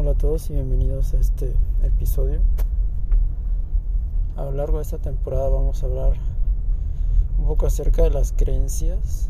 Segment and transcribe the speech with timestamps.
[0.00, 1.52] Hola a todos y bienvenidos a este
[1.82, 2.40] episodio.
[4.34, 6.14] A lo largo de esta temporada vamos a hablar
[7.38, 9.28] un poco acerca de las creencias,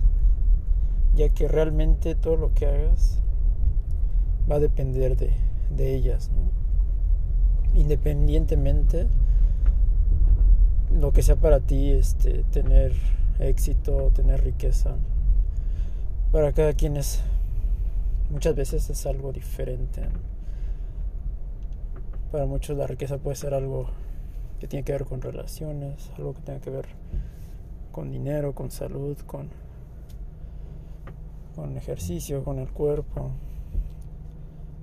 [1.17, 3.19] ya que realmente todo lo que hagas
[4.49, 5.33] va a depender de,
[5.77, 7.81] de ellas, ¿no?
[7.81, 9.09] independientemente
[10.97, 12.93] lo que sea para ti este, tener
[13.41, 14.95] éxito, tener riqueza.
[16.31, 17.23] Para cada quien es
[18.31, 20.03] muchas veces es algo diferente.
[22.31, 23.89] Para muchos la riqueza puede ser algo
[24.61, 26.87] que tiene que ver con relaciones, algo que tenga que ver
[27.91, 29.49] con dinero, con salud, con,
[31.57, 33.31] con ejercicio, con el cuerpo,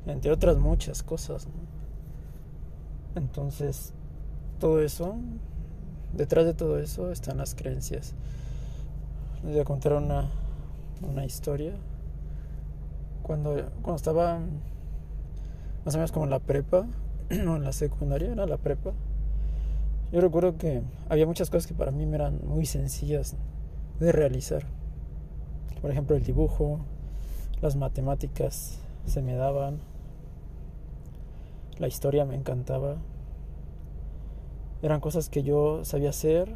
[0.06, 1.48] entre otras muchas cosas.
[3.16, 3.94] Entonces,
[4.60, 5.16] todo eso,
[6.14, 8.14] detrás de todo eso están las creencias.
[9.44, 10.30] Les voy a contar una,
[11.02, 11.74] una historia.
[13.24, 14.40] Cuando, cuando estaba
[15.86, 16.86] más o menos como en la prepa,
[17.44, 18.94] no en la secundaria, era la prepa.
[20.12, 23.36] Yo recuerdo que había muchas cosas que para mí eran muy sencillas
[24.00, 24.64] de realizar.
[25.82, 26.80] Por ejemplo, el dibujo,
[27.62, 29.80] las matemáticas se me daban,
[31.78, 32.96] la historia me encantaba.
[34.82, 36.56] Eran cosas que yo sabía hacer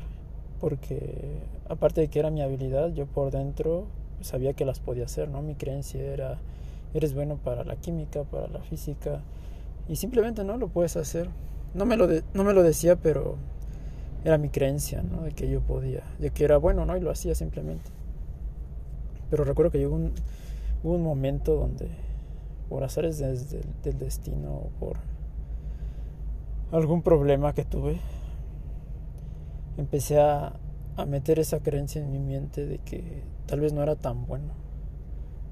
[0.61, 3.87] porque aparte de que era mi habilidad, yo por dentro
[4.21, 5.41] sabía que las podía hacer, ¿no?
[5.41, 6.37] Mi creencia era
[6.93, 9.21] eres bueno para la química, para la física
[9.87, 11.29] y simplemente no lo puedes hacer.
[11.73, 13.37] No me lo no me lo decía, pero
[14.23, 15.23] era mi creencia, ¿no?
[15.23, 16.95] De que yo podía, de que era bueno, ¿no?
[16.97, 17.89] Y lo hacía simplemente.
[19.29, 20.13] Pero recuerdo que llegó un,
[20.83, 21.89] hubo un momento donde
[22.69, 24.97] por azares desde del destino o por
[26.71, 27.99] algún problema que tuve,
[29.77, 30.53] empecé a,
[30.95, 34.53] a, meter esa creencia en mi mente de que tal vez no era tan bueno.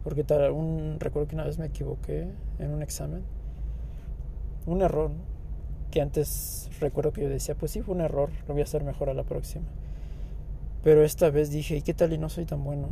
[0.04, 2.28] Porque tal, un, recuerdo que una vez me equivoqué
[2.60, 3.24] en un examen.
[4.66, 5.12] Un error,
[5.92, 8.84] que antes recuerdo que yo decía, pues sí, fue un error, lo voy a hacer
[8.84, 9.66] mejor a la próxima.
[10.84, 12.88] Pero esta vez dije, ¿y qué tal y no soy tan bueno?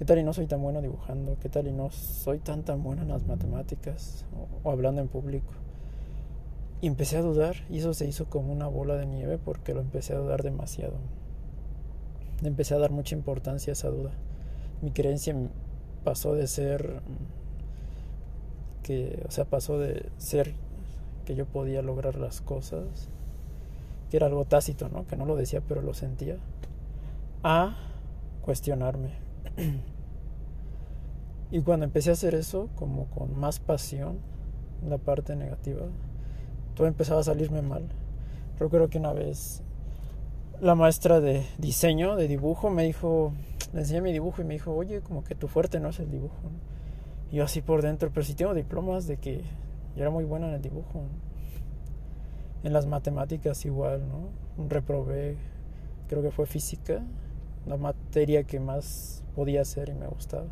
[0.00, 1.36] ¿Qué tal y no soy tan bueno dibujando?
[1.40, 4.24] ¿Qué tal y no soy tan tan bueno en las matemáticas
[4.64, 5.52] o, hablando en público?
[6.80, 9.80] Y empecé a dudar y eso se hizo como una bola de nieve porque lo
[9.80, 10.94] empecé a dudar demasiado.
[12.42, 14.12] Empecé a dar mucha importancia a esa duda.
[14.80, 15.36] Mi creencia
[16.02, 17.02] pasó de ser
[18.82, 20.54] que, o sea, pasó de ser
[21.24, 23.08] que yo podía lograr las cosas,
[24.10, 25.06] que era algo tácito, ¿no?
[25.06, 26.36] Que no lo decía, pero lo sentía,
[27.42, 27.76] a
[28.42, 29.10] cuestionarme.
[31.50, 34.18] y cuando empecé a hacer eso, como con más pasión,
[34.88, 35.86] la parte negativa,
[36.74, 37.88] todo empezaba a salirme mal.
[38.58, 39.62] Recuerdo que una vez
[40.60, 43.32] la maestra de diseño, de dibujo, me dijo,
[43.72, 46.10] le enseñé mi dibujo y me dijo, oye, como que tu fuerte no es el
[46.10, 46.34] dibujo.
[47.32, 49.42] Yo así por dentro, pero si tengo diplomas de que
[49.96, 51.02] yo era muy buena en el dibujo.
[52.62, 54.68] En las matemáticas igual, ¿no?
[54.68, 55.36] Reprobé,
[56.08, 57.02] creo que fue física,
[57.66, 60.46] la materia que más podía hacer y me gustaba.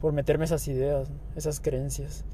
[0.00, 2.24] Por meterme esas ideas, esas creencias.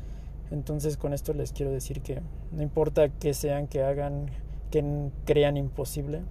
[0.50, 2.20] Entonces con esto les quiero decir que
[2.52, 4.30] no importa que sean, que hagan,
[4.70, 6.22] que crean imposible,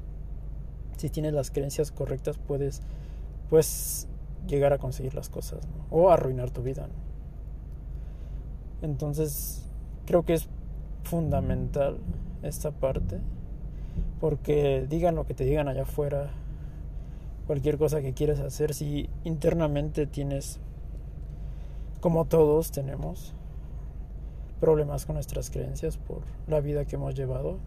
[0.98, 2.82] si tienes las creencias correctas puedes,
[3.50, 4.08] puedes
[4.48, 5.86] llegar a conseguir las cosas ¿no?
[5.92, 6.88] o arruinar tu vida.
[6.88, 7.07] ¿no?
[8.82, 9.66] Entonces
[10.06, 10.48] creo que es
[11.04, 11.98] fundamental
[12.44, 13.20] esta parte
[14.20, 16.30] porque digan lo que te digan allá afuera,
[17.46, 20.60] cualquier cosa que quieras hacer, si internamente tienes,
[22.02, 23.34] como todos tenemos,
[24.60, 27.60] problemas con nuestras creencias por la vida que hemos llevado,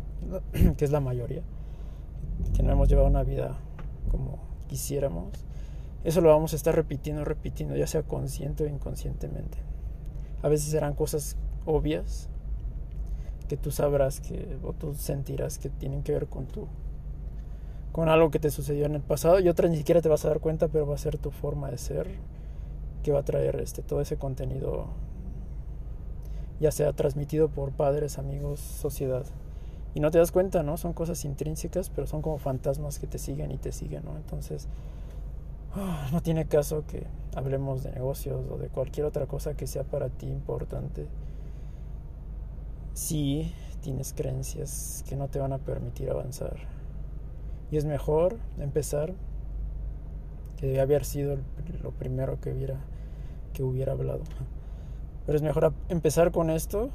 [0.76, 1.42] que es la mayoría,
[2.54, 3.58] que no hemos llevado una vida
[4.10, 5.28] como quisiéramos,
[6.04, 9.58] eso lo vamos a estar repitiendo, repitiendo, ya sea consciente o inconscientemente.
[10.42, 11.36] A veces serán cosas
[11.66, 12.28] obvias
[13.48, 16.68] que tú sabrás que o tú sentirás que tienen que ver con tu
[17.92, 20.28] con algo que te sucedió en el pasado y otras ni siquiera te vas a
[20.28, 22.06] dar cuenta, pero va a ser tu forma de ser
[23.02, 24.86] que va a traer este todo ese contenido
[26.60, 29.24] ya sea transmitido por padres, amigos, sociedad.
[29.94, 30.76] Y no te das cuenta, ¿no?
[30.76, 34.16] Son cosas intrínsecas, pero son como fantasmas que te siguen y te siguen, ¿no?
[34.16, 34.68] Entonces,
[36.12, 40.08] no tiene caso que hablemos de negocios o de cualquier otra cosa que sea para
[40.08, 41.06] ti importante.
[42.94, 46.56] Si tienes creencias que no te van a permitir avanzar.
[47.70, 49.14] Y es mejor empezar,
[50.56, 51.38] que debe haber sido
[51.82, 52.80] lo primero que hubiera,
[53.54, 54.22] que hubiera hablado.
[55.24, 56.90] Pero es mejor empezar con esto,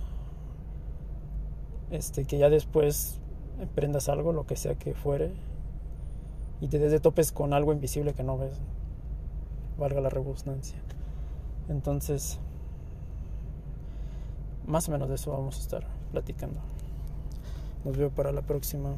[1.92, 3.22] este, que ya después
[3.60, 5.32] emprendas algo, lo que sea que fuere,
[6.66, 8.60] y te des de topes con algo invisible que no ves,
[9.78, 10.80] valga la redundancia.
[11.70, 12.40] Entonces,
[14.66, 16.60] más o menos de eso vamos a estar platicando.
[17.84, 18.96] Nos veo para la próxima.